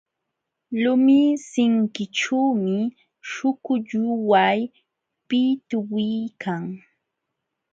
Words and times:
Lumi 0.81 1.19
sinkićhuumi 1.49 2.77
śhukulluway 3.29 4.59
pitwiykan. 5.27 6.63